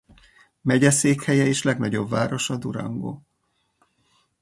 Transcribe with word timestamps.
Megyeszékhelye 0.61 1.45
és 1.45 1.63
legnagyobb 1.63 2.09
városa 2.09 2.55
Durango. 2.57 3.21